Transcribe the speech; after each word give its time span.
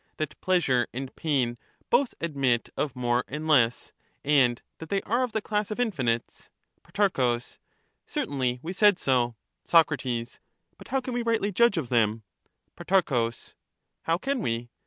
That 0.17 0.41
pleasure 0.41 0.87
and 0.95 1.15
pain 1.15 1.59
both 1.91 2.15
admit 2.19 2.69
of 2.75 2.95
more 2.95 3.23
and 3.27 3.47
less, 3.47 3.93
and 4.23 4.59
that 4.79 4.89
they 4.89 5.03
are 5.03 5.21
of 5.21 5.31
the 5.31 5.43
class 5.43 5.69
of 5.69 5.79
infinites. 5.79 6.49
Pro. 6.81 7.37
Certainly, 8.07 8.59
we 8.63 8.73
said 8.73 8.97
so. 8.97 9.35
Soc. 9.63 9.89
But 9.89 10.87
how 10.87 11.01
can 11.01 11.13
we 11.13 11.21
rightly 11.21 11.51
judge 11.51 11.77
of 11.77 11.89
them? 11.89 12.23
Pro. 12.75 13.29
How 14.01 14.17
can 14.17 14.39
we 14.39 14.69